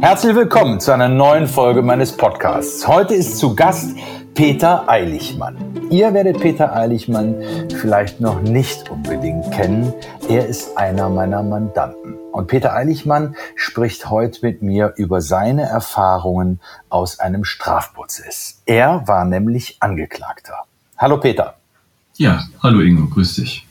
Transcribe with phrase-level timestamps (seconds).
[0.00, 2.86] Herzlich willkommen zu einer neuen Folge meines Podcasts.
[2.86, 3.96] Heute ist zu Gast
[4.34, 5.56] Peter Eilichmann.
[5.90, 7.42] Ihr werdet Peter Eilichmann
[7.80, 9.94] vielleicht noch nicht unbedingt kennen.
[10.28, 12.14] Er ist einer meiner Mandanten.
[12.30, 16.60] Und Peter Eilichmann spricht heute mit mir über seine Erfahrungen
[16.90, 18.62] aus einem Strafprozess.
[18.66, 20.64] Er war nämlich Angeklagter.
[20.98, 21.56] Hallo Peter.
[22.16, 23.66] Ja, hallo Ingo, grüß dich.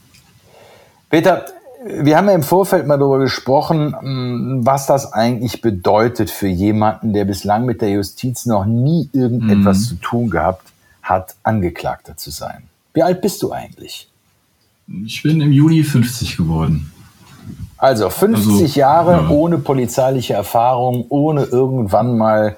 [1.10, 1.46] Peter,
[1.88, 7.14] wir haben ja im Vorfeld mal darüber gesprochen, mm, was das eigentlich bedeutet für jemanden,
[7.14, 9.84] der bislang mit der Justiz noch nie irgendetwas mhm.
[9.84, 10.68] zu tun gehabt
[11.04, 12.64] hat, Angeklagter zu sein.
[12.94, 14.10] Wie alt bist du eigentlich?
[15.06, 16.92] Ich bin im Juni 50 geworden.
[17.78, 19.30] Also 50 also, Jahre ja.
[19.30, 22.56] ohne polizeiliche Erfahrung, ohne irgendwann mal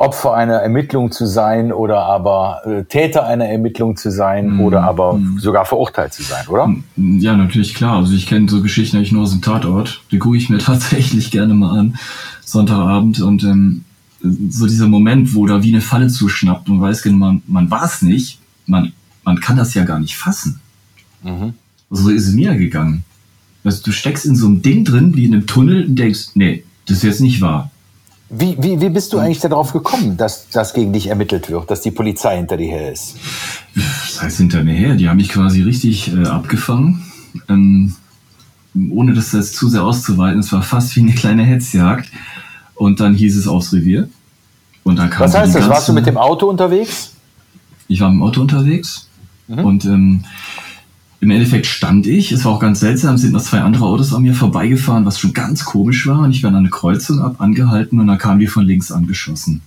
[0.00, 4.60] Opfer einer Ermittlung zu sein oder aber äh, Täter einer Ermittlung zu sein mhm.
[4.62, 5.38] oder aber mhm.
[5.38, 6.74] sogar verurteilt zu sein, oder?
[6.96, 7.98] Ja, natürlich, klar.
[7.98, 10.02] Also ich kenne so Geschichten eigentlich nur aus dem Tatort.
[10.10, 11.98] Die gucke ich mir tatsächlich gerne mal an,
[12.42, 13.20] Sonntagabend.
[13.20, 13.84] Und ähm,
[14.22, 17.84] so dieser Moment, wo da wie eine Falle zuschnappt und weiß genau, man, man war
[17.84, 20.60] es nicht, man, man kann das ja gar nicht fassen.
[21.22, 21.52] Mhm.
[21.90, 23.04] So ist es mir gegangen.
[23.64, 26.64] Also du steckst in so einem Ding drin, wie in einem Tunnel und denkst, nee,
[26.86, 27.70] das ist jetzt nicht wahr.
[28.32, 31.80] Wie, wie, wie bist du eigentlich darauf gekommen, dass das gegen dich ermittelt wird, dass
[31.80, 33.16] die Polizei hinter dir her ist?
[33.74, 34.94] Das heißt hinter mir her?
[34.94, 37.04] Die haben mich quasi richtig äh, abgefangen.
[37.48, 37.96] Ähm,
[38.90, 42.08] ohne das jetzt zu sehr auszuweiten, es war fast wie eine kleine Hetzjagd.
[42.76, 44.08] Und dann hieß es aufs Revier.
[44.84, 45.68] Und da kam Was heißt das?
[45.68, 47.12] Warst du mit dem Auto unterwegs?
[47.88, 49.08] Ich war mit dem Auto unterwegs.
[49.48, 49.58] Mhm.
[49.58, 50.24] Und ähm,
[51.20, 54.22] im Endeffekt stand ich, es war auch ganz seltsam, sind noch zwei andere Autos an
[54.22, 56.20] mir vorbeigefahren, was schon ganz komisch war.
[56.20, 59.60] Und ich war an eine Kreuzung ab, angehalten und dann kamen die von links angeschossen.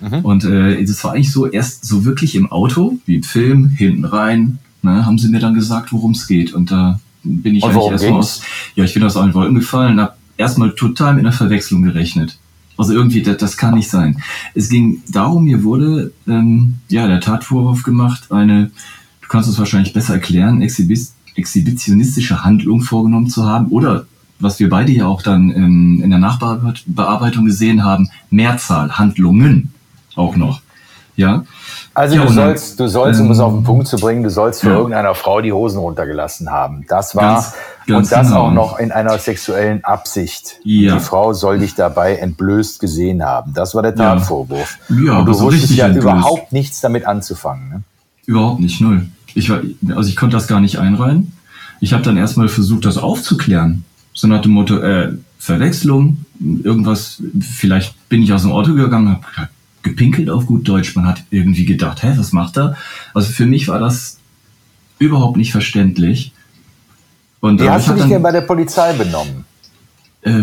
[0.00, 0.18] Mhm.
[0.24, 4.04] Und äh, das war eigentlich so erst so wirklich im Auto, wie im Film, hinten
[4.04, 6.52] rein, ne, haben sie mir dann gesagt, worum es geht.
[6.52, 8.42] Und da bin ich eigentlich erstmal aus,
[8.74, 12.38] ja, ich bin aus allen Wolken gefallen und habe erstmal total mit einer Verwechslung gerechnet.
[12.76, 14.20] Also irgendwie, das, das kann nicht sein.
[14.54, 18.70] Es ging darum, mir wurde ähm, ja der Tatvorwurf gemacht, eine
[19.26, 24.06] du kannst es wahrscheinlich besser erklären, exhibis, exhibitionistische Handlung vorgenommen zu haben oder
[24.38, 29.72] was wir beide ja auch dann in, in der Nachbearbeitung gesehen haben, Mehrzahl Handlungen
[30.14, 30.60] auch noch.
[31.16, 31.44] Ja.
[31.94, 34.60] Also ja, du, sollst, du sollst, um es auf den Punkt zu bringen, du sollst
[34.60, 34.76] für ja.
[34.76, 36.84] irgendeiner Frau die Hosen runtergelassen haben.
[36.88, 37.54] Das war ganz,
[37.86, 38.40] ganz und das genau.
[38.42, 40.60] auch noch in einer sexuellen Absicht.
[40.62, 40.94] Ja.
[40.94, 43.54] Die Frau soll dich dabei entblößt gesehen haben.
[43.54, 44.76] Das war der Tatvorwurf.
[44.90, 46.06] Ja, und du wusstest ja entblößt.
[46.06, 47.68] überhaupt nichts damit anzufangen.
[47.70, 47.82] Ne?
[48.26, 49.06] Überhaupt nicht, null.
[49.34, 49.60] Ich war,
[49.94, 51.32] also ich konnte das gar nicht einreihen.
[51.80, 53.84] Ich habe dann erstmal versucht, das aufzuklären.
[54.12, 59.48] So nach dem Motto, äh, Verwechslung, irgendwas, vielleicht bin ich aus dem Auto gegangen, habe
[59.82, 60.96] gepinkelt auf gut Deutsch.
[60.96, 62.76] Man hat irgendwie gedacht, hä, was macht er?
[63.14, 64.18] Also für mich war das
[64.98, 66.32] überhaupt nicht verständlich.
[67.40, 69.44] Und wie hast du dich dann, denn bei der Polizei benommen?
[70.22, 70.42] Äh,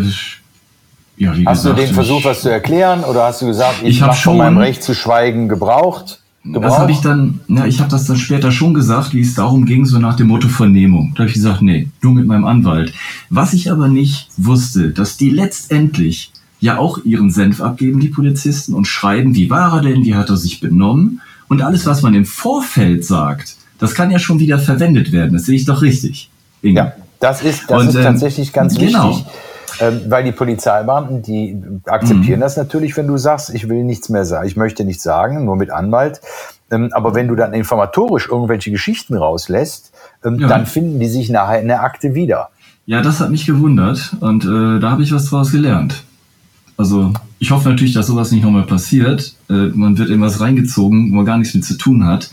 [1.18, 3.90] ja, wie hast gesagt, du den versucht, was zu erklären, oder hast du gesagt, ich,
[3.90, 6.23] ich habe von meinem Recht zu schweigen gebraucht?
[6.44, 9.66] Das habe ich dann, ja, ich habe das dann später schon gesagt, wie es darum
[9.66, 11.14] ging, so nach dem Motto Vernehmung.
[11.16, 12.94] Da habe ich gesagt, nee, nur mit meinem Anwalt.
[13.30, 18.74] Was ich aber nicht wusste, dass die letztendlich ja auch ihren Senf abgeben, die Polizisten,
[18.74, 21.22] und schreiben, wie war er denn, wie hat er sich benommen.
[21.48, 25.34] Und alles, was man im Vorfeld sagt, das kann ja schon wieder verwendet werden.
[25.34, 26.30] Das sehe ich doch richtig.
[26.62, 26.76] Inge.
[26.76, 29.10] Ja, das ist, das und, ist ähm, tatsächlich ganz genau.
[29.10, 29.26] wichtig.
[29.80, 32.42] Ähm, weil die Polizeibeamten, die akzeptieren mhm.
[32.42, 35.56] das natürlich, wenn du sagst, ich will nichts mehr sagen, ich möchte nichts sagen, nur
[35.56, 36.22] mit Anwalt.
[36.72, 40.48] Ähm, aber wenn du dann informatorisch irgendwelche Geschichten rauslässt, ähm, ja.
[40.48, 42.50] dann finden die sich nachher in der Akte wieder.
[42.86, 46.04] Ja, das hat mich gewundert und äh, da habe ich was draus gelernt.
[46.76, 49.36] Also ich hoffe natürlich, dass sowas nicht nochmal passiert.
[49.50, 52.32] Äh, man wird in was reingezogen, wo man gar nichts mit zu tun hat.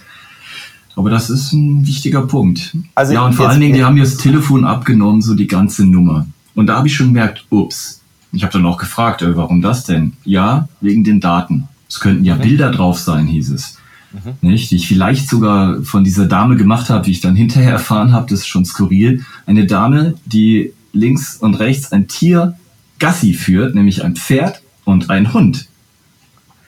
[0.97, 2.77] Aber das ist ein wichtiger Punkt.
[2.95, 5.87] Also ja, und vor allen Dingen, die haben mir das Telefon abgenommen, so die ganze
[5.87, 6.27] Nummer.
[6.55, 8.01] Und da habe ich schon gemerkt, ups.
[8.33, 10.15] Ich habe dann auch gefragt, äh, warum das denn?
[10.25, 11.69] Ja, wegen den Daten.
[11.89, 12.43] Es könnten ja mhm.
[12.43, 13.79] Bilder drauf sein, hieß es.
[14.13, 14.49] Mhm.
[14.49, 14.71] Nicht?
[14.71, 18.29] Die ich vielleicht sogar von dieser Dame gemacht habe, wie ich dann hinterher erfahren habe,
[18.31, 19.25] das ist schon skurril.
[19.47, 22.57] Eine Dame, die links und rechts ein Tier
[22.99, 25.67] Gassi führt, nämlich ein Pferd und ein Hund.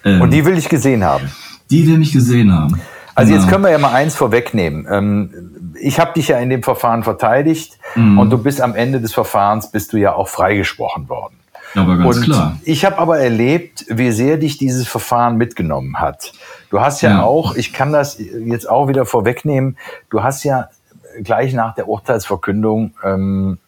[0.04, 1.26] Ähm, und die will ich gesehen haben.
[1.70, 2.80] Die will mich gesehen haben.
[3.14, 4.86] Also jetzt können wir ja mal eins vorwegnehmen.
[4.90, 8.18] Ähm, ich habe dich ja in dem Verfahren verteidigt mhm.
[8.18, 11.34] und du bist am Ende des Verfahrens bist du ja auch freigesprochen worden.
[11.74, 12.58] Aber ganz und klar.
[12.64, 16.32] Ich habe aber erlebt, wie sehr dich dieses Verfahren mitgenommen hat.
[16.70, 19.76] Du hast ja, ja, auch, ich kann das jetzt auch wieder vorwegnehmen,
[20.10, 20.68] du hast ja
[21.22, 23.58] gleich nach der Urteilsverkündung ähm,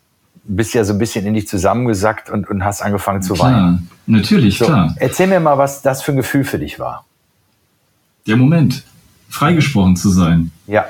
[0.45, 3.91] bist ja so ein bisschen in dich zusammengesackt und, und hast angefangen zu klar, weinen.
[4.07, 4.95] Natürlich, so, klar.
[4.99, 7.05] Erzähl mir mal, was das für ein Gefühl für dich war.
[8.27, 8.85] Der Moment,
[9.35, 10.51] freigesprochen zu sein.
[10.67, 10.85] Ja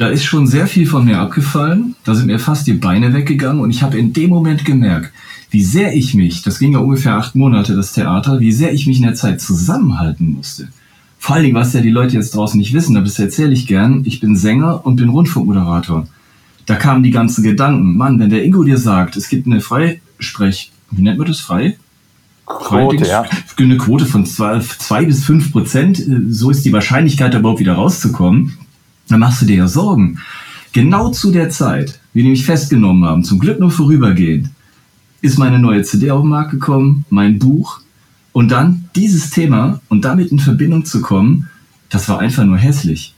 [0.00, 1.94] da ist schon sehr viel von mir abgefallen.
[2.04, 5.12] Da sind mir fast die Beine weggegangen und ich habe in dem Moment gemerkt,
[5.50, 8.86] wie sehr ich mich, das ging ja ungefähr acht Monate, das Theater, wie sehr ich
[8.86, 10.68] mich in der Zeit zusammenhalten musste.
[11.18, 13.66] Vor allen Dingen, was ja die Leute jetzt draußen nicht wissen, aber das erzähle ich
[13.66, 16.06] gern, ich bin Sänger und bin Rundfunkmoderator.
[16.64, 20.72] Da kamen die ganzen Gedanken, Mann, wenn der Ingo dir sagt, es gibt eine Freisprech,
[20.92, 21.76] wie nennt man das, frei?
[22.58, 23.24] Quote, ja.
[23.58, 28.58] Eine Quote von zwei, zwei bis fünf Prozent, so ist die Wahrscheinlichkeit, überhaupt wieder rauszukommen.
[29.08, 30.18] Dann machst du dir ja Sorgen.
[30.72, 34.50] Genau zu der Zeit, wie die mich festgenommen haben, zum Glück nur vorübergehend,
[35.20, 37.80] ist meine neue CD auf den Markt gekommen, mein Buch.
[38.32, 41.48] Und dann dieses Thema und damit in Verbindung zu kommen,
[41.88, 43.14] das war einfach nur hässlich.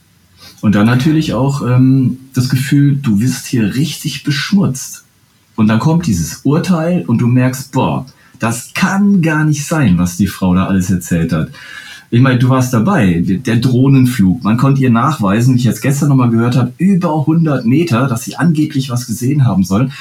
[0.61, 5.03] Und dann natürlich auch ähm, das Gefühl, du wirst hier richtig beschmutzt.
[5.55, 8.05] Und dann kommt dieses Urteil und du merkst, boah,
[8.39, 11.49] das kann gar nicht sein, was die Frau da alles erzählt hat.
[12.09, 14.43] Ich meine, du warst dabei, der Drohnenflug.
[14.43, 18.23] Man konnte ihr nachweisen, wie ich jetzt gestern nochmal gehört habe, über 100 Meter, dass
[18.23, 19.91] sie angeblich was gesehen haben sollen.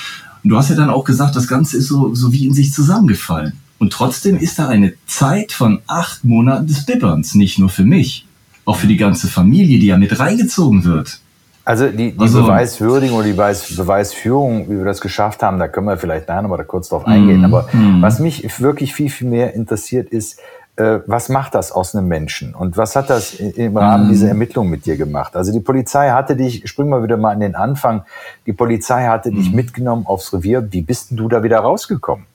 [0.45, 2.73] Und du hast ja dann auch gesagt, das Ganze ist so, so wie in sich
[2.73, 3.55] zusammengefallen.
[3.79, 8.27] Und trotzdem ist da eine Zeit von acht Monaten des Bibberns, nicht nur für mich,
[8.65, 11.19] auch für die ganze Familie, die ja mit reingezogen wird.
[11.65, 15.69] Also die, die also, Beweiswürdigung oder die Beweis, Beweisführung, wie wir das geschafft haben, da
[15.69, 17.43] können wir vielleicht nachher nochmal kurz drauf eingehen.
[17.43, 18.03] Mm, Aber mm.
[18.03, 20.41] was mich wirklich viel, viel mehr interessiert ist,
[20.75, 22.55] äh, was macht das aus einem Menschen?
[22.55, 25.37] Und was hat das im Rahmen dieser Ermittlung mit dir gemacht?
[25.37, 28.03] Also die Polizei hatte dich, springen wir wieder mal an den Anfang,
[28.47, 30.67] die Polizei hatte dich mitgenommen aufs Revier.
[30.71, 32.27] Wie bist denn du da wieder rausgekommen?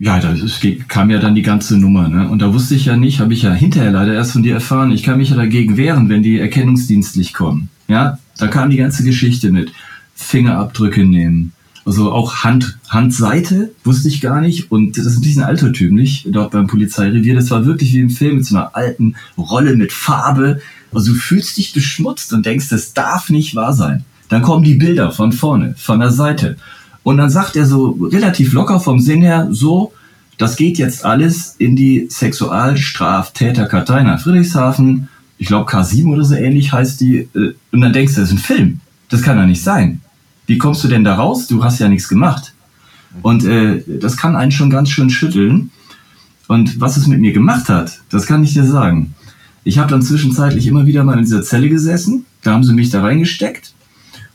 [0.00, 2.28] Ja, das ist, kam ja dann die ganze Nummer, ne?
[2.28, 4.92] Und da wusste ich ja nicht, habe ich ja hinterher leider erst von dir erfahren,
[4.92, 7.68] ich kann mich ja dagegen wehren, wenn die erkennungsdienstlich kommen.
[7.88, 9.72] Ja, da kam die ganze Geschichte mit
[10.14, 11.52] Fingerabdrücke nehmen.
[11.84, 14.70] Also auch Hand, Handseite wusste ich gar nicht.
[14.70, 17.34] Und das ist ein bisschen altertümlich dort beim Polizeirevier.
[17.34, 20.60] Das war wirklich wie im Film mit so einer alten Rolle mit Farbe.
[20.92, 24.04] Also du fühlst dich beschmutzt und denkst, das darf nicht wahr sein.
[24.28, 26.56] Dann kommen die Bilder von vorne, von der Seite.
[27.02, 29.92] Und dann sagt er so relativ locker vom Sinn her, so,
[30.36, 35.08] das geht jetzt alles in die Sexualstraftäterkartei nach Friedrichshafen.
[35.38, 37.28] Ich glaube K7 oder so ähnlich heißt die.
[37.34, 38.80] Äh, und dann denkst du, das ist ein Film.
[39.08, 40.00] Das kann doch nicht sein.
[40.46, 41.46] Wie kommst du denn da raus?
[41.46, 42.52] Du hast ja nichts gemacht.
[43.22, 45.70] Und äh, das kann einen schon ganz schön schütteln.
[46.46, 49.14] Und was es mit mir gemacht hat, das kann ich dir sagen.
[49.64, 52.24] Ich habe dann zwischenzeitlich immer wieder mal in dieser Zelle gesessen.
[52.42, 53.74] Da haben sie mich da reingesteckt.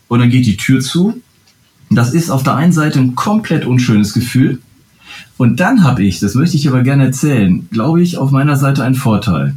[0.08, 1.20] Und dann geht die Tür zu
[1.90, 4.60] das ist auf der einen Seite ein komplett unschönes Gefühl.
[5.36, 8.84] Und dann habe ich, das möchte ich aber gerne erzählen, glaube ich, auf meiner Seite
[8.84, 9.54] einen Vorteil.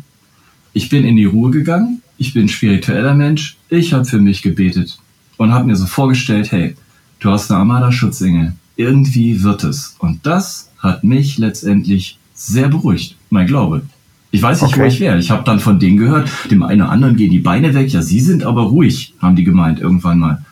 [0.77, 4.43] Ich bin in die Ruhe gegangen, ich bin ein spiritueller Mensch, ich habe für mich
[4.43, 4.99] gebetet
[5.37, 6.75] und habe mir so vorgestellt, hey,
[7.19, 9.95] du hast eine Armada-Schutzengel, irgendwie wird es.
[9.97, 13.81] Und das hat mich letztendlich sehr beruhigt, mein Glaube.
[14.29, 14.83] Ich weiß nicht, okay.
[14.83, 15.17] wo ich wäre.
[15.17, 18.03] Ich habe dann von denen gehört, dem einen oder anderen gehen die Beine weg, ja,
[18.03, 20.45] sie sind aber ruhig, haben die gemeint irgendwann mal.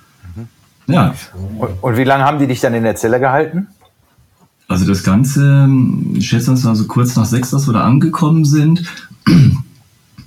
[0.87, 1.13] Ja.
[1.59, 3.67] Und, und, wie lange haben die dich dann in der Zelle gehalten?
[4.67, 5.69] Also das Ganze,
[6.15, 8.83] ich schätze, das war so kurz nach sechs, dass wir da angekommen sind.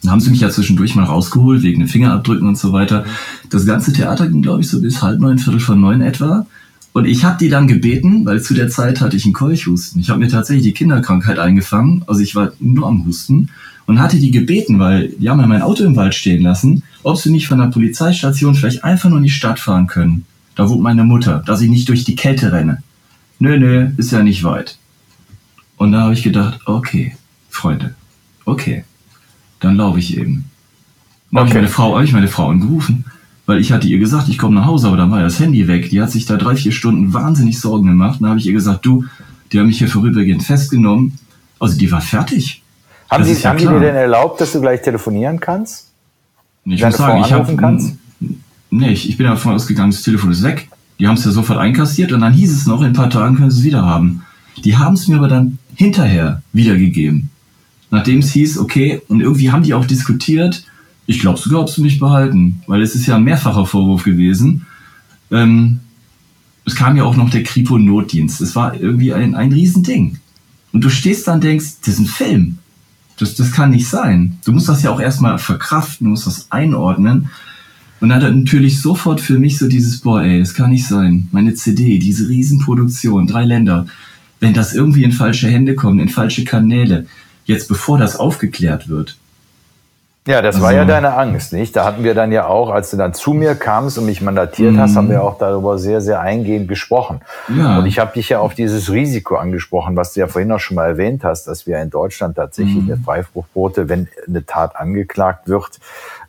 [0.03, 3.05] Da haben sie mich ja zwischendurch mal rausgeholt, wegen den Fingerabdrücken und so weiter.
[3.50, 6.47] Das ganze Theater ging, glaube ich, so bis halb neun, viertel von neun etwa.
[6.93, 10.00] Und ich habe die dann gebeten, weil zu der Zeit hatte ich einen Keuchhusten.
[10.00, 12.05] Ich habe mir tatsächlich die Kinderkrankheit eingefangen.
[12.06, 13.50] Also ich war nur am Husten
[13.87, 17.17] und hatte die gebeten, weil die haben ja mein Auto im Wald stehen lassen, ob
[17.17, 20.25] sie nicht von der Polizeistation vielleicht einfach nur in die Stadt fahren können.
[20.55, 22.83] Da wohnt meine Mutter, dass ich nicht durch die Kälte renne.
[23.39, 24.77] Nö, nö, ist ja nicht weit.
[25.77, 27.17] Und da habe ich gedacht, okay,
[27.49, 27.95] Freunde,
[28.45, 28.85] okay,
[29.61, 30.45] dann laufe ich eben.
[31.31, 31.38] Okay.
[31.38, 33.05] habe ich meine Frau, habe ich meine Frau angerufen,
[33.47, 35.91] weil ich hatte ihr gesagt, ich komme nach Hause, aber dann war das Handy weg.
[35.91, 38.19] Die hat sich da drei, vier Stunden wahnsinnig Sorgen gemacht.
[38.21, 39.05] Dann habe ich ihr gesagt, du,
[39.53, 41.19] die haben mich hier vorübergehend festgenommen.
[41.59, 42.62] Also die war fertig.
[43.11, 45.88] Haben, die, ja haben die dir denn erlaubt, dass du gleich telefonieren kannst?
[46.65, 47.79] Ich muss sagen, ich habe
[48.71, 50.69] Nee, ich, ich bin davon ausgegangen, das Telefon ist weg.
[50.99, 53.37] Die haben es ja sofort einkassiert und dann hieß es noch, in ein paar Tagen
[53.37, 54.25] können sie es wieder haben.
[54.65, 57.31] Die haben es mir aber dann hinterher wiedergegeben.
[57.90, 60.64] Nachdem es hieß, okay, und irgendwie haben die auch diskutiert,
[61.07, 64.66] ich glaube sogar, ob sie mich behalten, weil es ist ja ein mehrfacher Vorwurf gewesen.
[65.30, 65.80] Ähm,
[66.66, 68.42] es kam ja auch noch der Kripo-Notdienst.
[68.42, 70.18] Es war irgendwie ein, ein Riesending.
[70.73, 72.59] Und du stehst da und denkst, das ist ein Film.
[73.16, 74.38] Das, das kann nicht sein.
[74.45, 77.30] Du musst das ja auch erstmal verkraften, du musst das einordnen.
[78.00, 80.87] Und dann hat er natürlich sofort für mich so dieses, boah, ey, das kann nicht
[80.87, 81.28] sein.
[81.33, 83.87] Meine CD, diese Riesenproduktion, drei Länder.
[84.40, 87.07] Wenn das irgendwie in falsche Hände kommt, in falsche Kanäle,
[87.49, 89.17] jetzt bevor das aufgeklärt wird.
[90.26, 91.75] Ja, das also, war ja deine Angst, nicht?
[91.75, 94.76] Da hatten wir dann ja auch, als du dann zu mir kamst und mich mandatiert
[94.76, 95.23] hast, haben wir mhm.
[95.23, 97.23] auch darüber sehr, sehr eingehend gesprochen.
[97.49, 97.78] Ja.
[97.78, 100.75] Und ich habe dich ja auf dieses Risiko angesprochen, was du ja vorhin auch schon
[100.75, 102.93] mal erwähnt hast, dass wir in Deutschland tatsächlich mhm.
[102.93, 105.81] eine Freispruchquote, wenn eine Tat angeklagt wird,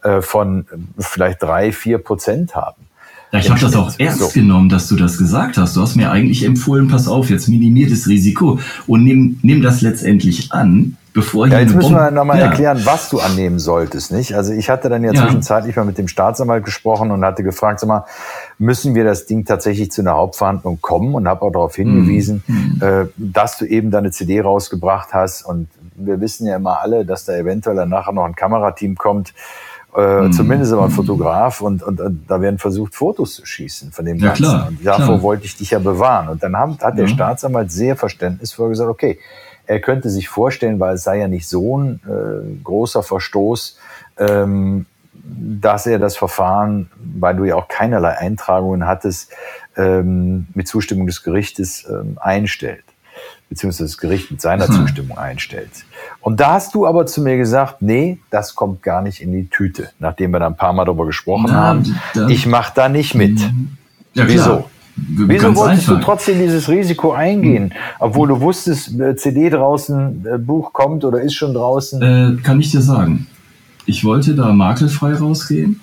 [0.03, 0.65] äh, von
[0.97, 2.88] vielleicht drei, vier Prozent haben.
[3.33, 4.29] Ja, ich habe das auch ernst so.
[4.29, 5.75] genommen, dass du das gesagt hast.
[5.75, 9.81] Du hast mir eigentlich empfohlen, pass auf, jetzt minimier das Risiko und nimm, nimm das
[9.81, 12.45] letztendlich an bevor ja, jetzt müssen wir nochmal ja.
[12.45, 14.35] erklären, was du annehmen solltest, nicht?
[14.35, 17.79] Also ich hatte dann ja, ja, zwischenzeitlich mal mit dem Staatsanwalt gesprochen und hatte gefragt,
[17.79, 18.05] sag mal,
[18.57, 22.81] müssen wir das Ding tatsächlich zu einer Hauptverhandlung kommen und habe auch darauf hingewiesen, mhm.
[22.81, 27.25] äh, dass du eben deine CD rausgebracht hast und wir wissen ja immer alle, dass
[27.25, 29.33] da eventuell dann nachher noch ein Kamerateam kommt,
[29.95, 30.33] äh, mhm.
[30.33, 34.17] zumindest aber ein Fotograf und, und, und, da werden versucht, Fotos zu schießen von dem
[34.17, 34.43] ja, Ganzen.
[34.43, 35.21] Klar, und davor klar.
[35.23, 36.29] wollte ich dich ja bewahren.
[36.29, 39.19] Und dann haben, hat der Staatsanwalt sehr verständnisvoll gesagt, okay,
[39.69, 43.77] er könnte sich vorstellen, weil es sei ja nicht so ein äh, großer Verstoß,
[44.17, 49.31] ähm, dass er das Verfahren, weil du ja auch keinerlei Eintragungen hattest,
[49.77, 52.83] ähm, mit Zustimmung des Gerichtes ähm, einstellt,
[53.47, 54.73] beziehungsweise das Gericht mit seiner hm.
[54.73, 55.85] Zustimmung einstellt.
[56.19, 59.49] Und da hast du aber zu mir gesagt, nee, das kommt gar nicht in die
[59.49, 61.99] Tüte, nachdem wir da ein paar Mal darüber gesprochen Na, haben.
[62.27, 63.39] Ich mache da nicht mit.
[64.15, 64.67] Ja, Wieso?
[65.07, 65.99] Wieso wolltest einfach.
[65.99, 71.21] du trotzdem dieses Risiko eingehen, obwohl du wusstest, äh, CD draußen, äh, Buch kommt oder
[71.21, 72.01] ist schon draußen?
[72.01, 73.27] Äh, kann ich dir sagen.
[73.85, 75.81] Ich wollte da makelfrei rausgehen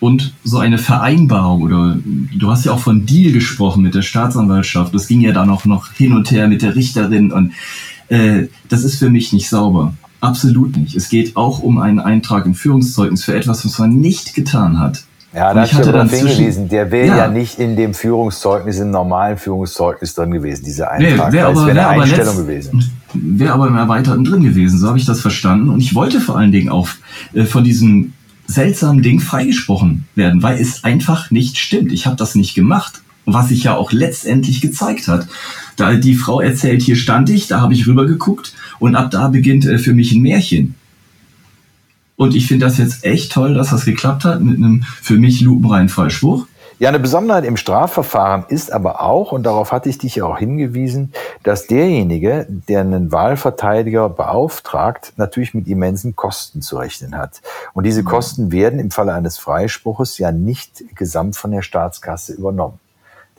[0.00, 4.94] und so eine Vereinbarung oder du hast ja auch von Deal gesprochen mit der Staatsanwaltschaft.
[4.94, 7.52] Das ging ja dann auch noch hin und her mit der Richterin und
[8.08, 9.94] äh, das ist für mich nicht sauber.
[10.20, 10.94] Absolut nicht.
[10.94, 15.04] Es geht auch um einen Eintrag im Führungszeugnis für etwas, was man nicht getan hat.
[15.34, 17.16] Ja, da hatte darauf hingewiesen, der wäre ja.
[17.16, 17.28] ja.
[17.28, 21.28] nicht in dem Führungszeugnis, im normalen Führungszeugnis drin gewesen, dieser Eintrag.
[21.28, 22.90] Nee, wäre aber, wär wär eine Einstellung gewesen.
[23.14, 25.70] Wäre aber im Erweiterten drin gewesen, so habe ich das verstanden.
[25.70, 26.88] Und ich wollte vor allen Dingen auch
[27.32, 28.12] äh, von diesem
[28.46, 31.92] seltsamen Ding freigesprochen werden, weil es einfach nicht stimmt.
[31.92, 35.28] Ich habe das nicht gemacht, was sich ja auch letztendlich gezeigt hat.
[35.76, 39.64] Da die Frau erzählt, hier stand ich, da habe ich rübergeguckt und ab da beginnt
[39.64, 40.74] äh, für mich ein Märchen.
[42.16, 45.40] Und ich finde das jetzt echt toll, dass das geklappt hat mit einem für mich
[45.40, 46.46] lupenreinen Freispruch.
[46.78, 50.38] Ja, eine Besonderheit im Strafverfahren ist aber auch, und darauf hatte ich dich ja auch
[50.38, 51.12] hingewiesen,
[51.44, 57.40] dass derjenige, der einen Wahlverteidiger beauftragt, natürlich mit immensen Kosten zu rechnen hat.
[57.72, 62.80] Und diese Kosten werden im Falle eines Freispruches ja nicht gesamt von der Staatskasse übernommen.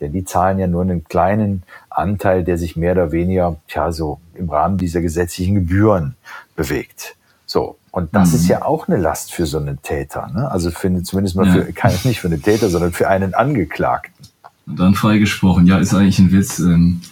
[0.00, 4.20] Denn die zahlen ja nur einen kleinen Anteil, der sich mehr oder weniger, tja, so
[4.34, 6.16] im Rahmen dieser gesetzlichen Gebühren
[6.56, 7.16] bewegt.
[7.44, 7.76] So.
[7.94, 8.34] Und das mhm.
[8.34, 10.28] ist ja auch eine Last für so einen Täter.
[10.34, 10.50] Ne?
[10.50, 11.90] Also für, zumindest mal für, ja.
[12.02, 14.26] nicht für einen Täter, sondern für einen Angeklagten.
[14.66, 15.68] dann freigesprochen.
[15.68, 16.58] Ja, ist eigentlich ein Witz.
[16.58, 17.02] Ähm,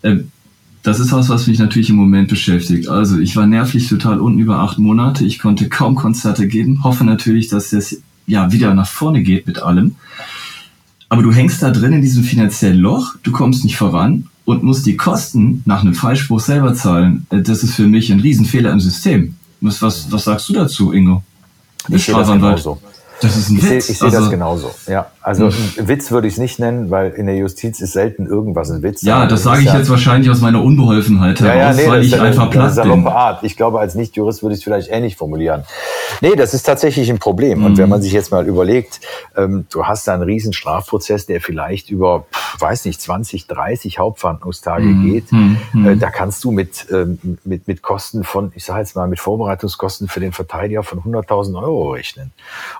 [0.00, 0.20] äh,
[0.82, 2.88] das ist was, was mich natürlich im Moment beschäftigt.
[2.88, 5.26] Also ich war nervlich total unten über acht Monate.
[5.26, 6.82] Ich konnte kaum Konzerte geben.
[6.82, 9.96] Hoffe natürlich, dass es ja wieder nach vorne geht mit allem.
[11.10, 13.16] Aber du hängst da drin in diesem finanziellen Loch.
[13.22, 17.26] Du kommst nicht voran und musst die Kosten nach einem Freispruch selber zahlen.
[17.28, 19.34] Äh, das ist für mich ein Riesenfehler im System.
[19.62, 21.22] Was, was, was sagst du dazu, Ingo?
[21.88, 22.78] Ich sehe das genauso.
[23.20, 23.68] Das ist ein ich Witz.
[23.68, 24.74] Sehe, ich sehe also, das genauso.
[24.88, 25.54] Ja, also hm.
[25.78, 28.82] ein Witz würde ich es nicht nennen, weil in der Justiz ist selten irgendwas ein
[28.82, 29.02] Witz.
[29.02, 32.20] Ja, das sage ich ja jetzt wahrscheinlich aus meiner Unbeholfenheit heraus, ja, nee, weil ich
[32.20, 33.06] einfach platt bin.
[33.06, 33.44] Art.
[33.44, 35.62] Ich glaube, als Nicht-Jurist würde ich es vielleicht ähnlich formulieren.
[36.20, 37.60] Nee, das ist tatsächlich ein Problem.
[37.60, 37.66] Mhm.
[37.66, 37.90] Und wenn hm.
[37.90, 39.00] man sich jetzt mal überlegt,
[39.36, 42.26] ähm, du hast da einen riesen Strafprozess, der vielleicht über,
[42.58, 45.10] weiß nicht, 20, 30 Hauptverhandlungstage mhm.
[45.10, 45.58] geht, mhm.
[45.86, 49.20] Äh, da kannst du mit, ähm, mit, mit Kosten von, ich sage jetzt mal, mit
[49.20, 52.32] Vorbereitungskosten für den Verteidiger von 100.000 Euro rechnen.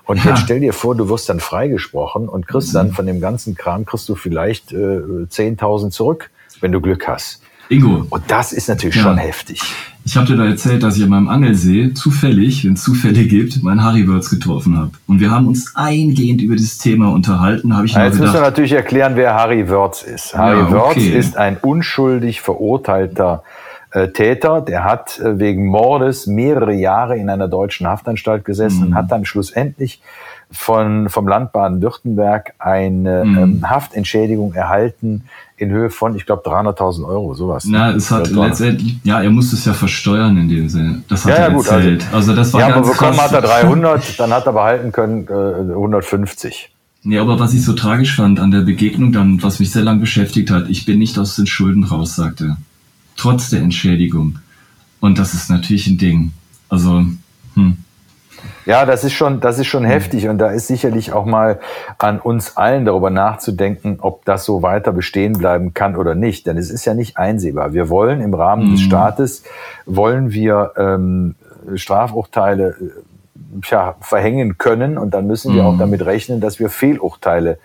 [0.05, 0.31] Und ja.
[0.31, 3.85] jetzt stell dir vor, du wirst dann freigesprochen und kriegst dann von dem ganzen Kram
[3.85, 7.43] kriegst du vielleicht äh, 10.000 zurück, wenn du Glück hast.
[7.69, 8.07] Ingo.
[8.09, 9.03] Und das ist natürlich ja.
[9.03, 9.61] schon heftig.
[10.03, 13.61] Ich habe dir da erzählt, dass ich an meinem Angelsee zufällig, wenn es Zufälle gibt,
[13.63, 14.91] meinen Harry Wörz getroffen habe.
[15.07, 17.77] Und wir haben uns eingehend über dieses Thema unterhalten.
[17.77, 20.35] Hab ich ja, jetzt gedacht, müssen wir natürlich erklären, wer Harry Wörz ist.
[20.35, 20.73] Harry ja, okay.
[20.73, 23.43] Wörz ist ein unschuldig verurteilter
[23.91, 24.59] äh, Täter.
[24.61, 28.87] Der hat äh, wegen Mordes mehrere Jahre in einer deutschen Haftanstalt gesessen mhm.
[28.87, 30.01] und hat dann schlussendlich
[30.53, 33.37] von, vom Land Baden-Württemberg eine mhm.
[33.37, 35.23] ähm, Haftentschädigung erhalten
[35.57, 37.65] in Höhe von, ich glaube, 300.000 Euro, sowas.
[37.65, 41.03] Na, es hat letztendlich, ja, er musste es ja versteuern in dem Sinne.
[41.07, 42.03] Das hat ja, er ja, gut, erzählt.
[42.05, 43.31] Also, also, das war ja, ganz aber bekommen krass.
[43.31, 46.69] hat er 300, dann hat er behalten können äh, 150.
[47.05, 49.99] Nee, aber was ich so tragisch fand an der Begegnung dann, was mich sehr lang
[49.99, 52.57] beschäftigt hat, ich bin nicht aus den Schulden raus, sagte er.
[53.17, 54.39] Trotz der Entschädigung.
[54.99, 56.31] Und das ist natürlich ein Ding.
[56.69, 57.05] Also,
[57.55, 57.77] hm.
[58.65, 59.87] Ja, das ist schon, das ist schon mhm.
[59.87, 61.59] heftig und da ist sicherlich auch mal
[61.97, 66.47] an uns allen darüber nachzudenken, ob das so weiter bestehen bleiben kann oder nicht.
[66.47, 67.73] Denn es ist ja nicht einsehbar.
[67.73, 68.71] Wir wollen im Rahmen mhm.
[68.71, 69.43] des Staates
[69.85, 71.35] wollen wir ähm,
[71.75, 74.97] Strafurteile äh, tja, verhängen können.
[74.97, 75.79] Und dann müssen wir auch mhm.
[75.79, 77.57] damit rechnen, dass wir Fehlurteile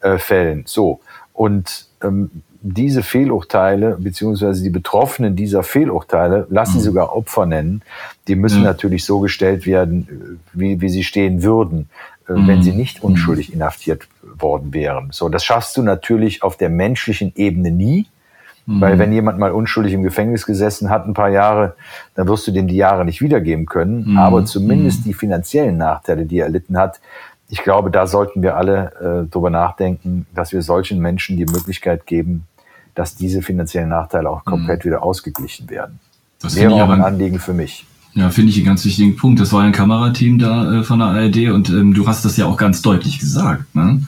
[0.00, 0.64] äh, fällen.
[0.66, 1.00] So.
[1.32, 2.30] Und ähm,
[2.74, 6.82] diese Fehlurteile, beziehungsweise die Betroffenen dieser Fehlurteile, lass sie mhm.
[6.82, 7.82] sogar Opfer nennen,
[8.28, 8.64] die müssen mhm.
[8.64, 11.88] natürlich so gestellt werden, wie, wie sie stehen würden,
[12.28, 12.46] äh, mhm.
[12.48, 13.10] wenn sie nicht mhm.
[13.10, 15.08] unschuldig inhaftiert worden wären.
[15.12, 18.06] So, das schaffst du natürlich auf der menschlichen Ebene nie.
[18.68, 18.98] Weil mhm.
[18.98, 21.76] wenn jemand mal unschuldig im Gefängnis gesessen hat, ein paar Jahre,
[22.16, 24.10] dann wirst du dem die Jahre nicht wiedergeben können.
[24.10, 24.18] Mhm.
[24.18, 26.98] Aber zumindest die finanziellen Nachteile, die er erlitten hat,
[27.48, 32.06] ich glaube, da sollten wir alle äh, drüber nachdenken, dass wir solchen Menschen die Möglichkeit
[32.06, 32.46] geben,
[32.96, 34.88] dass diese finanziellen Nachteile auch komplett mhm.
[34.88, 36.00] wieder ausgeglichen werden.
[36.40, 37.86] Das wäre auch ein Anliegen für mich.
[38.14, 39.38] Ja, finde ich einen ganz wichtigen Punkt.
[39.40, 42.46] Das war ein Kamerateam da äh, von der ARD und ähm, du hast das ja
[42.46, 43.74] auch ganz deutlich gesagt.
[43.74, 44.02] Ne?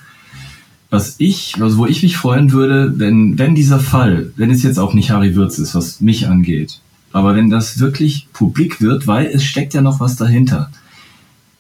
[0.89, 4.79] Was ich, also wo ich mich freuen würde, wenn, wenn dieser Fall, wenn es jetzt
[4.79, 6.81] auch nicht Harry Würz ist, was mich angeht,
[7.13, 10.71] aber wenn das wirklich publik wird, weil es steckt ja noch was dahinter.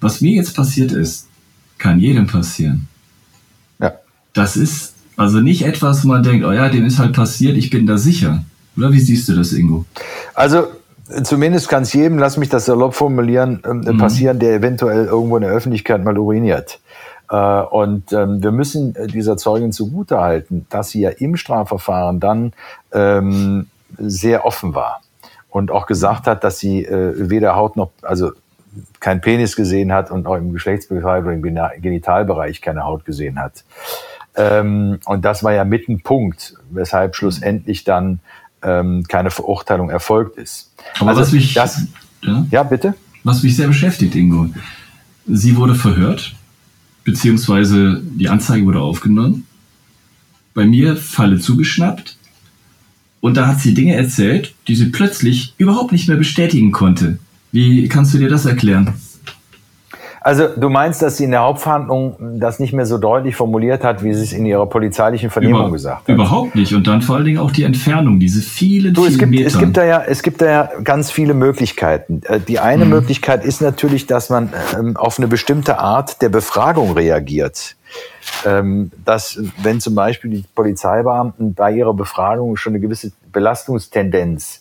[0.00, 1.26] Was mir jetzt passiert ist,
[1.76, 2.88] kann jedem passieren.
[3.78, 3.92] Ja.
[4.32, 7.70] Das ist also nicht etwas, wo man denkt, oh ja, dem ist halt passiert, ich
[7.70, 8.44] bin da sicher.
[8.76, 9.84] Oder wie siehst du das, Ingo?
[10.34, 10.68] Also
[11.24, 13.98] zumindest kann es jedem, lass mich das salopp formulieren, äh, mhm.
[13.98, 16.80] passieren, der eventuell irgendwo in der Öffentlichkeit mal uriniert.
[17.30, 22.52] Äh, und ähm, wir müssen dieser Zeugin zugutehalten, dass sie ja im Strafverfahren dann
[22.92, 23.66] ähm,
[23.98, 25.00] sehr offen war
[25.50, 28.32] und auch gesagt hat, dass sie äh, weder Haut noch, also
[29.00, 33.64] kein Penis gesehen hat und auch im Geschlechtsbereich oder im Genitalbereich keine Haut gesehen hat.
[34.38, 38.20] Ähm, und das war ja mit ein Punkt, weshalb schlussendlich dann
[38.62, 40.72] ähm, keine Verurteilung erfolgt ist.
[41.00, 41.82] Aber also was mich, das,
[42.22, 42.94] ja, ja, bitte?
[43.24, 44.48] Was mich sehr beschäftigt, Ingo.
[45.26, 46.36] Sie wurde verhört,
[47.04, 49.46] beziehungsweise die Anzeige wurde aufgenommen.
[50.54, 52.16] Bei mir Falle zugeschnappt.
[53.20, 57.18] Und da hat sie Dinge erzählt, die sie plötzlich überhaupt nicht mehr bestätigen konnte.
[57.50, 58.94] Wie kannst du dir das erklären?
[60.20, 64.02] Also du meinst, dass sie in der Hauptverhandlung das nicht mehr so deutlich formuliert hat,
[64.02, 66.08] wie sie es in ihrer polizeilichen Vernehmung Über, gesagt hat?
[66.08, 66.74] Überhaupt nicht.
[66.74, 69.46] Und dann vor allen Dingen auch die Entfernung, diese vielen, du, es vielen gibt, Metern.
[69.46, 72.22] Es gibt, da ja, es gibt da ja ganz viele Möglichkeiten.
[72.24, 72.90] Äh, die eine hm.
[72.90, 77.76] Möglichkeit ist natürlich, dass man ähm, auf eine bestimmte Art der Befragung reagiert.
[78.44, 84.60] Ähm, dass, wenn zum Beispiel die Polizeibeamten bei ihrer Befragung schon eine gewisse Belastungstendenz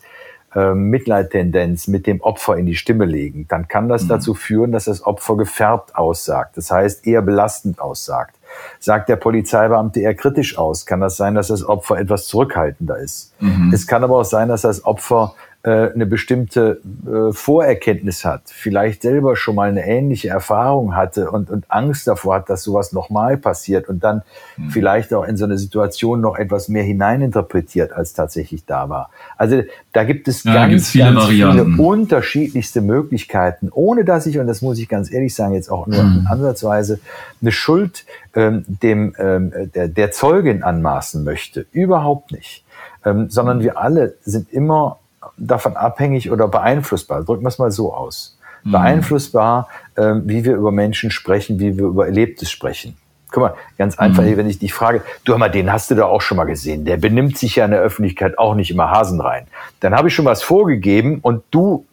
[0.55, 4.07] äh, Mitleidtendenz mit dem Opfer in die Stimme legen, dann kann das mhm.
[4.09, 6.57] dazu führen, dass das Opfer gefärbt aussagt.
[6.57, 8.35] Das heißt, eher belastend aussagt.
[8.79, 13.33] Sagt der Polizeibeamte eher kritisch aus, kann das sein, dass das Opfer etwas zurückhaltender ist.
[13.39, 13.71] Mhm.
[13.73, 15.35] Es kann aber auch sein, dass das Opfer
[15.69, 21.65] eine bestimmte äh, Vorerkenntnis hat, vielleicht selber schon mal eine ähnliche Erfahrung hatte und, und
[21.69, 24.21] Angst davor hat, dass sowas nochmal passiert und dann
[24.55, 24.69] mhm.
[24.69, 29.09] vielleicht auch in so eine Situation noch etwas mehr hineininterpretiert, als tatsächlich da war.
[29.35, 34.47] Also da gibt es ja, ganz, viele, ganz viele unterschiedlichste Möglichkeiten, ohne dass ich, und
[34.47, 36.27] das muss ich ganz ehrlich sagen, jetzt auch nur mhm.
[36.29, 36.99] ansatzweise
[37.41, 41.65] eine Schuld ähm, dem ähm, der, der Zeugin anmaßen möchte.
[41.71, 42.63] Überhaupt nicht.
[43.03, 44.99] Ähm, sondern wir alle sind immer
[45.37, 47.23] davon abhängig oder beeinflussbar.
[47.23, 48.37] Drücken wir es mal so aus.
[48.63, 48.71] Mhm.
[48.71, 52.95] Beeinflussbar, äh, wie wir über Menschen sprechen, wie wir über Erlebtes sprechen.
[53.29, 54.37] Guck mal, ganz einfach, mhm.
[54.37, 56.85] wenn ich dich frage, du hör mal, den hast du da auch schon mal gesehen.
[56.85, 59.47] Der benimmt sich ja in der Öffentlichkeit auch nicht immer hasenrein.
[59.81, 61.85] Dann habe ich schon was vorgegeben und du,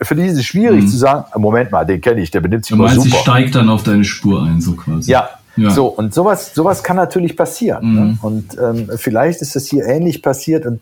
[0.00, 0.88] für dich ist es schwierig mhm.
[0.88, 3.16] zu sagen, Moment mal, den kenne ich, der benimmt sich du immer meinst, super.
[3.16, 5.10] Ich steigt dann auf deine Spur ein, so quasi.
[5.10, 5.28] Ja,
[5.60, 5.70] ja.
[5.70, 7.94] So, und sowas, sowas kann natürlich passieren.
[7.94, 8.00] Ne?
[8.00, 8.06] Mhm.
[8.06, 8.18] Ne?
[8.22, 10.80] Und ähm, vielleicht ist das hier ähnlich passiert und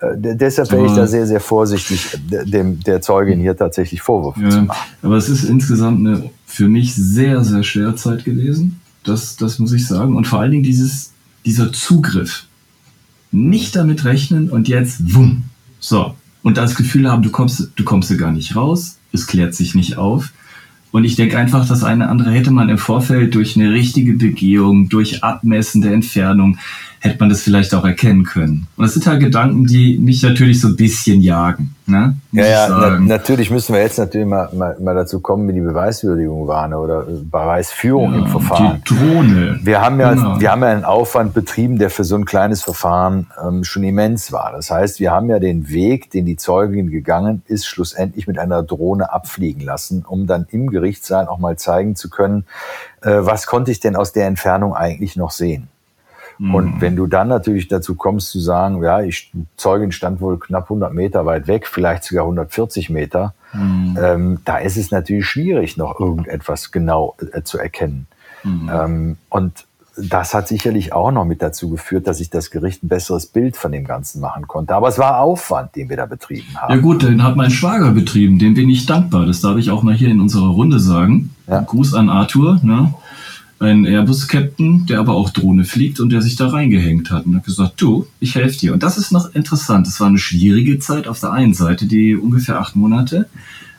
[0.00, 4.50] äh, deshalb wäre ich da sehr, sehr vorsichtig, dem, der Zeugin hier tatsächlich Vorwürfe ja.
[4.50, 4.90] zu machen.
[5.02, 8.80] Aber es ist insgesamt eine für mich sehr, sehr schwere Zeit gewesen.
[9.04, 10.16] Das, das muss ich sagen.
[10.16, 11.12] Und vor allen Dingen dieses,
[11.44, 12.46] dieser Zugriff.
[13.32, 15.44] Nicht damit rechnen und jetzt wumm.
[15.78, 16.14] So.
[16.42, 19.96] Und das Gefühl haben, du kommst, du kommst gar nicht raus, es klärt sich nicht
[19.96, 20.32] auf.
[20.92, 24.88] Und ich denke einfach, das eine andere hätte man im Vorfeld durch eine richtige Begehung,
[24.88, 26.58] durch Abmessen der Entfernung,
[27.00, 28.66] hätte man das vielleicht auch erkennen können.
[28.76, 31.74] Und das sind halt Gedanken, die mich natürlich so ein bisschen jagen.
[31.86, 32.14] Ne?
[32.32, 35.60] Ja, ja, na, natürlich müssen wir jetzt natürlich mal, mal, mal dazu kommen, wie die
[35.60, 36.78] Beweiswürdigung war ne?
[36.78, 38.82] oder Beweisführung ja, im Verfahren.
[38.86, 39.58] Die Drohne.
[39.62, 40.40] Wir haben ja, genau.
[40.40, 44.30] wir haben ja einen Aufwand betrieben, der für so ein kleines Verfahren ähm, schon immens
[44.30, 44.52] war.
[44.52, 48.62] Das heißt, wir haben ja den Weg, den die Zeugin gegangen ist, schlussendlich mit einer
[48.62, 52.44] Drohne abfliegen lassen, um dann im Gerichtssaal auch mal zeigen zu können,
[53.00, 55.68] äh, was konnte ich denn aus der Entfernung eigentlich noch sehen.
[56.40, 56.80] Und mhm.
[56.80, 60.94] wenn du dann natürlich dazu kommst zu sagen, ja, ich Zeugin stand wohl knapp 100
[60.94, 63.98] Meter weit weg, vielleicht sogar 140 Meter, mhm.
[64.02, 68.06] ähm, da ist es natürlich schwierig, noch irgendetwas genau äh, zu erkennen.
[68.42, 68.70] Mhm.
[68.72, 72.88] Ähm, und das hat sicherlich auch noch mit dazu geführt, dass sich das Gericht ein
[72.88, 74.74] besseres Bild von dem Ganzen machen konnte.
[74.74, 76.72] Aber es war Aufwand, den wir da betrieben haben.
[76.72, 79.26] Ja gut, den hat mein Schwager betrieben, dem bin ich dankbar.
[79.26, 81.34] Das darf ich auch mal hier in unserer Runde sagen.
[81.46, 81.60] Ja.
[81.60, 82.94] Gruß an Arthur, ne?
[83.60, 87.44] Ein Airbus-Captain, der aber auch Drohne fliegt und der sich da reingehängt hat und hat
[87.44, 88.72] gesagt, du, ich helfe dir.
[88.72, 89.86] Und das ist noch interessant.
[89.86, 93.28] Es war eine schwierige Zeit auf der einen Seite, die ungefähr acht Monate,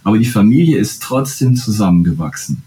[0.03, 2.63] aber die Familie ist trotzdem zusammengewachsen.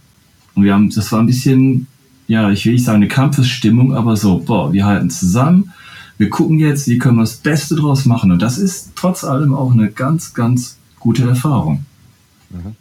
[0.55, 1.87] Und wir haben, das war ein bisschen
[2.27, 5.73] ja, ich will nicht sagen eine Kampfesstimmung, aber so, boah, wir halten zusammen,
[6.17, 8.31] wir gucken jetzt, wie können wir das Beste draus machen.
[8.31, 11.85] Und das ist trotz allem auch eine ganz, ganz gute Erfahrung.
[12.51, 12.77] Mhm.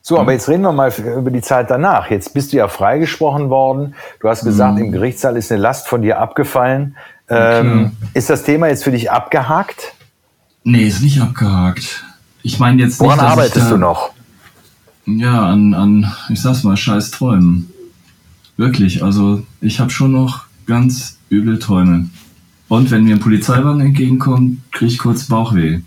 [0.00, 2.10] So, aber jetzt reden wir mal über die Zeit danach.
[2.10, 3.94] Jetzt bist du ja freigesprochen worden.
[4.20, 4.86] Du hast gesagt, mhm.
[4.86, 6.96] im Gerichtssaal ist eine Last von dir abgefallen.
[7.28, 9.94] Ähm, ist das Thema jetzt für dich abgehakt?
[10.64, 12.04] Nee, ist nicht abgehakt.
[12.42, 14.10] Ich meine jetzt Woran nicht, arbeitest da, du noch?
[15.04, 17.72] Ja, an, an, ich sag's mal, scheiß Träumen.
[18.56, 22.08] Wirklich, also ich habe schon noch ganz üble Träume.
[22.68, 25.80] Und wenn mir ein Polizeiwagen entgegenkommt, kriege ich kurz Bauchweh.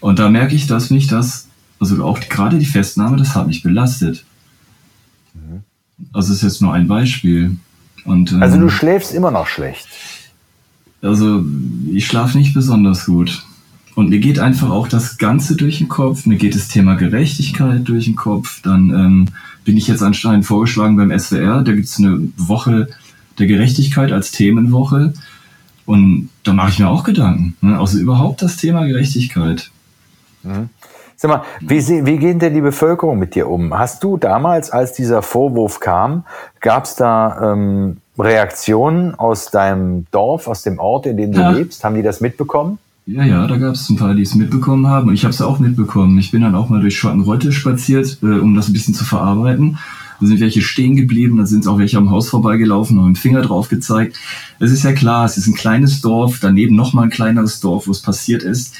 [0.00, 1.48] Und da merke ich, dass mich das,
[1.80, 4.24] also auch gerade die Festnahme, das hat mich belastet.
[5.34, 5.62] Mhm.
[6.12, 7.56] Also ist jetzt nur ein Beispiel.
[8.04, 9.88] Und, ähm, also du schläfst immer noch schlecht.
[11.02, 11.44] Also
[11.92, 13.44] ich schlafe nicht besonders gut.
[13.94, 16.26] Und mir geht einfach auch das Ganze durch den Kopf.
[16.26, 18.60] Mir geht das Thema Gerechtigkeit durch den Kopf.
[18.62, 19.28] Dann ähm,
[19.64, 21.62] bin ich jetzt anscheinend vorgeschlagen beim SWR.
[21.62, 22.88] Da gibt es eine Woche
[23.38, 25.14] der Gerechtigkeit als Themenwoche.
[25.86, 27.56] Und da mache ich mir auch Gedanken.
[27.62, 27.78] Ne?
[27.78, 29.70] Also überhaupt das Thema Gerechtigkeit.
[30.42, 30.68] Mhm.
[31.22, 33.78] Sag mal, wie, wie geht denn die Bevölkerung mit dir um?
[33.78, 36.24] Hast du damals, als dieser Vorwurf kam,
[36.62, 41.50] gab es da ähm, Reaktionen aus deinem Dorf, aus dem Ort, in dem du ja.
[41.50, 41.84] lebst?
[41.84, 42.78] Haben die das mitbekommen?
[43.04, 45.08] Ja, ja, da gab es ein paar, die es mitbekommen haben.
[45.08, 46.18] Und ich habe es auch mitbekommen.
[46.18, 49.76] Ich bin dann auch mal durch Schottenreutte spaziert, äh, um das ein bisschen zu verarbeiten.
[50.22, 53.20] Da sind welche stehen geblieben, da sind auch welche am Haus vorbeigelaufen und mit dem
[53.20, 54.16] Finger drauf gezeigt.
[54.58, 57.90] Es ist ja klar, es ist ein kleines Dorf, daneben nochmal ein kleineres Dorf, wo
[57.90, 58.74] es passiert ist.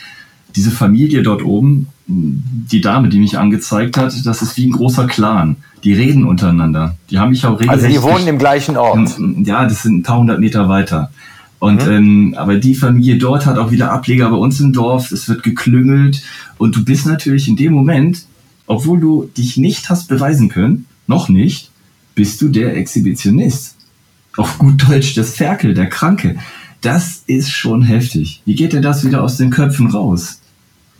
[0.56, 5.06] Diese Familie dort oben, die Dame, die mich angezeigt hat, das ist wie ein großer
[5.06, 5.56] Clan.
[5.84, 6.96] Die reden untereinander.
[7.08, 7.84] Die haben mich auch regelmäßig...
[7.84, 9.16] Also die wohnen im gleichen Ort?
[9.44, 11.10] Ja, das sind ein paar hundert Meter weiter.
[11.60, 11.92] Und mhm.
[11.92, 15.12] ähm, aber die Familie dort hat auch wieder Ableger bei uns im Dorf.
[15.12, 16.22] Es wird geklüngelt
[16.58, 18.24] und du bist natürlich in dem Moment,
[18.66, 21.70] obwohl du dich nicht hast beweisen können, noch nicht,
[22.14, 23.76] bist du der Exhibitionist.
[24.36, 26.36] Auf gut Deutsch das Ferkel, der Kranke.
[26.80, 28.42] Das ist schon heftig.
[28.46, 30.39] Wie geht dir das wieder aus den Köpfen raus?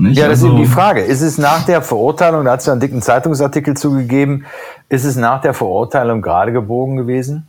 [0.01, 0.19] Nicht?
[0.19, 1.01] Ja, das also, ist eben die Frage.
[1.01, 4.45] Ist es nach der Verurteilung, da hat es ja einen dicken Zeitungsartikel zugegeben,
[4.89, 7.47] ist es nach der Verurteilung gerade gebogen gewesen?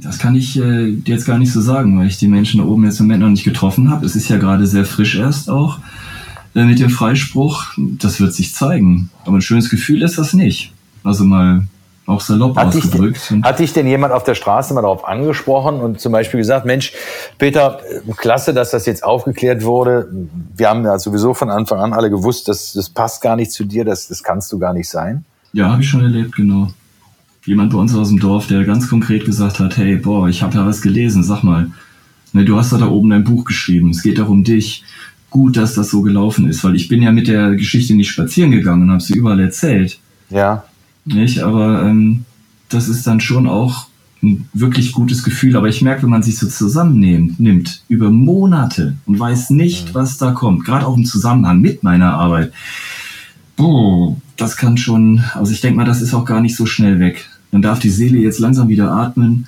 [0.00, 2.84] Das kann ich äh, jetzt gar nicht so sagen, weil ich die Menschen da oben
[2.84, 4.06] jetzt im Moment noch nicht getroffen habe.
[4.06, 5.80] Es ist ja gerade sehr frisch erst auch
[6.54, 7.74] äh, mit dem Freispruch.
[7.76, 9.10] Das wird sich zeigen.
[9.26, 10.72] Aber ein schönes Gefühl ist das nicht.
[11.04, 11.66] Also mal
[12.06, 13.30] auch salopp hat ausgedrückt.
[13.30, 16.66] Dich, hat dich denn jemand auf der Straße mal darauf angesprochen und zum Beispiel gesagt,
[16.66, 16.92] Mensch,
[17.38, 17.80] Peter,
[18.16, 20.08] klasse, dass das jetzt aufgeklärt wurde.
[20.56, 23.64] Wir haben ja sowieso von Anfang an alle gewusst, dass das passt gar nicht zu
[23.64, 25.24] dir, das, das kannst du gar nicht sein.
[25.52, 26.68] Ja, habe ich schon erlebt, genau
[27.44, 30.56] jemand bei uns aus dem Dorf, der ganz konkret gesagt hat, hey, boah, ich habe
[30.56, 31.70] ja was gelesen, sag mal,
[32.32, 34.84] ne, du hast da, da oben ein Buch geschrieben, es geht doch um dich.
[35.30, 38.50] Gut, dass das so gelaufen ist, weil ich bin ja mit der Geschichte nicht spazieren
[38.50, 39.98] gegangen und habe sie überall erzählt.
[40.28, 40.64] Ja.
[41.04, 42.24] Nicht, aber ähm,
[42.68, 43.86] das ist dann schon auch
[44.22, 45.56] ein wirklich gutes Gefühl.
[45.56, 49.94] Aber ich merke, wenn man sich so zusammennimmt, nimmt, über Monate und weiß nicht, mhm.
[49.94, 52.52] was da kommt, gerade auch im Zusammenhang mit meiner Arbeit,
[53.56, 57.00] boah, das kann schon, also ich denke mal, das ist auch gar nicht so schnell
[57.00, 59.46] weg dann darf die Seele jetzt langsam wieder atmen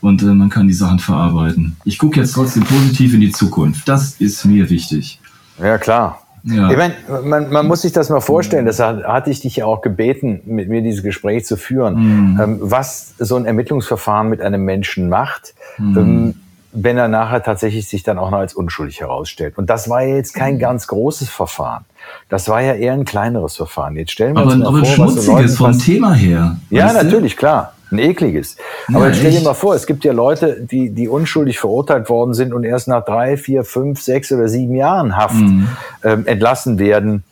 [0.00, 1.76] und äh, man kann die Sachen verarbeiten.
[1.84, 3.86] Ich gucke jetzt trotzdem positiv in die Zukunft.
[3.88, 5.20] Das ist mir wichtig.
[5.58, 6.19] Ja, klar.
[6.44, 6.70] Ja.
[6.70, 9.82] Ich meine, man, man, muss sich das mal vorstellen, das hatte ich dich ja auch
[9.82, 12.40] gebeten, mit mir dieses Gespräch zu führen, mhm.
[12.40, 15.54] ähm, was so ein Ermittlungsverfahren mit einem Menschen macht.
[15.78, 15.98] Mhm.
[15.98, 16.34] Ähm,
[16.72, 19.58] wenn er nachher tatsächlich sich dann auch noch als unschuldig herausstellt.
[19.58, 20.60] Und das war ja jetzt kein mhm.
[20.60, 21.84] ganz großes Verfahren.
[22.28, 23.96] Das war ja eher ein kleineres Verfahren.
[23.96, 26.56] Jetzt stellen wir aber, uns mal aber vor, ein schmutziges vom Thema her.
[26.70, 27.74] Ja, natürlich, klar.
[27.90, 28.56] Ein ekliges.
[28.88, 32.34] Aber jetzt stell dir mal vor, es gibt ja Leute, die, die unschuldig verurteilt worden
[32.34, 35.68] sind und erst nach drei, vier, fünf, sechs oder sieben Jahren Haft mhm.
[36.04, 37.24] ähm, entlassen werden.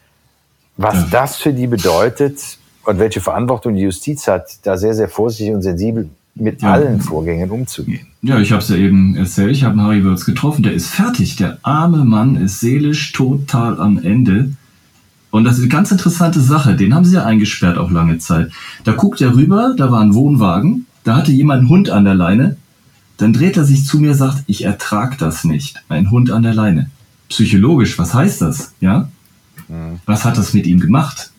[0.76, 1.06] Was ja.
[1.10, 5.62] das für die bedeutet und welche Verantwortung die Justiz hat, da sehr, sehr vorsichtig und
[5.62, 6.72] sensibel mit ja.
[6.72, 8.06] allen Vorgängen umzugehen.
[8.22, 11.36] Ja, ich habe es ja eben erzählt, ich habe Harry Wörz getroffen, der ist fertig.
[11.36, 14.50] Der arme Mann ist seelisch total am Ende.
[15.38, 16.74] Und das ist eine ganz interessante Sache.
[16.74, 18.50] Den haben sie ja eingesperrt auch lange Zeit.
[18.82, 22.16] Da guckt er rüber, da war ein Wohnwagen, da hatte jemand einen Hund an der
[22.16, 22.56] Leine.
[23.18, 25.80] Dann dreht er sich zu mir und sagt, ich ertrag das nicht.
[25.88, 26.90] Ein Hund an der Leine.
[27.28, 28.72] Psychologisch, was heißt das?
[28.80, 29.10] Ja?
[29.68, 30.00] Mhm.
[30.06, 31.30] Was hat das mit ihm gemacht?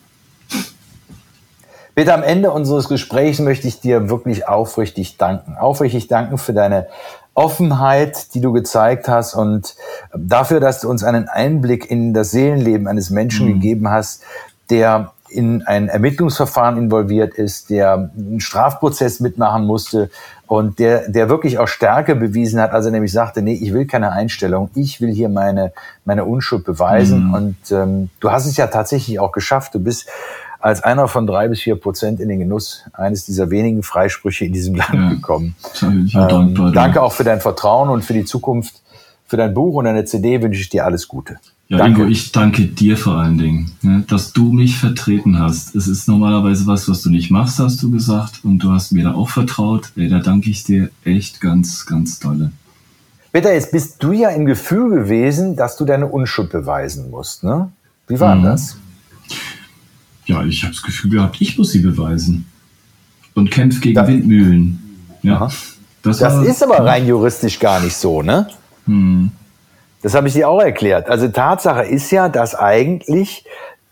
[1.93, 5.57] Peter, am Ende unseres Gesprächs möchte ich dir wirklich aufrichtig danken.
[5.57, 6.88] Aufrichtig danken für deine
[7.33, 9.75] Offenheit, die du gezeigt hast und
[10.15, 13.53] dafür, dass du uns einen Einblick in das Seelenleben eines Menschen mhm.
[13.53, 14.23] gegeben hast,
[14.69, 20.09] der in ein Ermittlungsverfahren involviert ist, der einen Strafprozess mitmachen musste
[20.47, 23.85] und der, der wirklich auch Stärke bewiesen hat, als er nämlich sagte, nee, ich will
[23.85, 25.71] keine Einstellung, ich will hier meine,
[26.05, 27.27] meine Unschuld beweisen.
[27.27, 27.33] Mhm.
[27.33, 29.75] Und ähm, du hast es ja tatsächlich auch geschafft.
[29.75, 30.09] Du bist
[30.59, 34.53] als einer von drei bis vier Prozent in den Genuss eines dieser wenigen Freisprüche in
[34.53, 35.55] diesem Land ja, gekommen.
[35.81, 38.81] Ähm, danke auch für dein Vertrauen und für die Zukunft.
[39.25, 41.37] Für dein Buch und deine CD wünsche ich dir alles Gute.
[41.67, 42.01] Ja, danke.
[42.01, 45.75] Ingo, ich danke dir vor allen Dingen, ne, dass du mich vertreten hast.
[45.75, 48.43] Es ist normalerweise was, was du nicht machst, hast du gesagt.
[48.43, 49.91] Und du hast mir da auch vertraut.
[49.95, 52.51] Ey, da danke ich dir echt ganz, ganz dolle.
[53.31, 57.43] Peter, jetzt bist du ja im Gefühl gewesen, dass du deine Unschuld beweisen musst.
[57.43, 57.71] Ne?
[58.07, 58.43] Wie war mhm.
[58.43, 58.77] das?
[60.29, 62.45] Ja, ich habe das Gefühl gehabt, ich muss sie beweisen.
[63.33, 65.17] Und kämpfe gegen da, Windmühlen.
[65.23, 65.49] Ja,
[66.03, 68.47] das, das war, ist aber rein juristisch gar nicht so, ne?
[68.85, 69.31] Hm.
[70.03, 71.09] Das habe ich dir auch erklärt.
[71.09, 73.43] Also Tatsache ist ja, dass eigentlich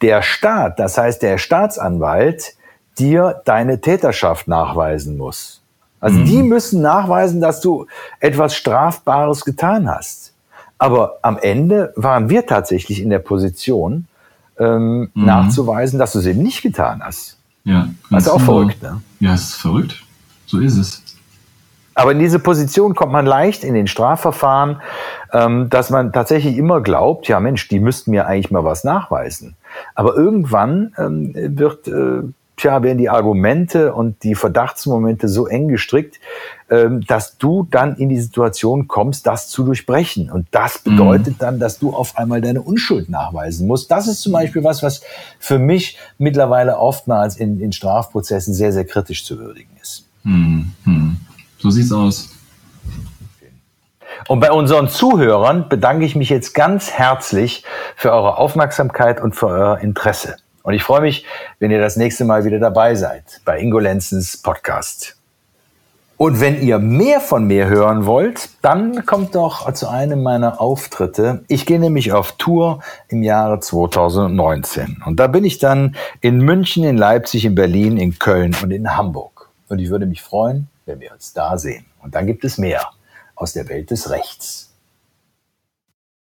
[0.02, 2.54] der Staat, das heißt der Staatsanwalt,
[3.00, 5.62] dir deine Täterschaft nachweisen muss.
[6.00, 6.26] Also mhm.
[6.26, 7.88] die müssen nachweisen, dass du
[8.20, 10.34] etwas Strafbares getan hast.
[10.78, 14.06] Aber am Ende waren wir tatsächlich in der Position,
[14.60, 15.26] ähm, mhm.
[15.26, 17.38] nachzuweisen, dass du es eben nicht getan hast.
[17.64, 17.90] Ja.
[18.10, 19.02] Das ist auch verrückt, ne?
[19.20, 20.04] Ja, es ist verrückt.
[20.46, 21.04] So ist es.
[21.98, 24.82] Aber in diese Position kommt man leicht in den Strafverfahren,
[25.34, 29.56] ähm, dass man tatsächlich immer glaubt, ja Mensch, die müssten mir eigentlich mal was nachweisen.
[29.96, 32.22] Aber irgendwann ähm, wird, äh,
[32.58, 36.20] tja, werden die Argumente und die Verdachtsmomente so eng gestrickt,
[36.70, 40.30] ähm, dass du dann in die Situation kommst, das zu durchbrechen.
[40.32, 40.92] Und das mhm.
[40.92, 41.38] bedeutet mhm.
[41.40, 43.90] dann, dass du auf einmal deine Unschuld nachweisen musst.
[43.92, 45.02] Das ist zum Beispiel was, was
[45.40, 50.06] für mich mittlerweile oftmals in, in Strafprozessen sehr, sehr kritisch zu würdigen ist.
[50.24, 51.18] Mhm.
[51.60, 52.32] So sieht's aus.
[54.28, 57.64] Und bei unseren Zuhörern bedanke ich mich jetzt ganz herzlich
[57.96, 60.38] für eure Aufmerksamkeit und für euer Interesse.
[60.68, 61.24] Und ich freue mich,
[61.60, 65.16] wenn ihr das nächste Mal wieder dabei seid bei Ingo Lenzens Podcast.
[66.18, 71.46] Und wenn ihr mehr von mir hören wollt, dann kommt doch zu einem meiner Auftritte.
[71.48, 75.04] Ich gehe nämlich auf Tour im Jahre 2019.
[75.06, 78.98] Und da bin ich dann in München, in Leipzig, in Berlin, in Köln und in
[78.98, 79.50] Hamburg.
[79.70, 81.86] Und ich würde mich freuen, wenn wir uns da sehen.
[82.04, 82.90] Und dann gibt es mehr
[83.36, 84.67] aus der Welt des Rechts.